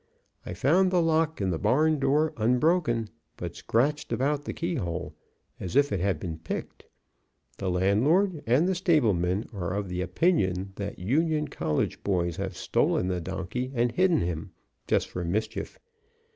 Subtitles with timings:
[0.47, 5.13] I found the lock in the barn door unbroken, but scratched about the keyhole,
[5.59, 6.85] as if it had been picked.
[7.59, 13.09] The landlord and the stableman are of the opinion that Union College boys have stolen
[13.09, 14.49] the donkey and hidden him,
[14.87, 15.77] just for mischief.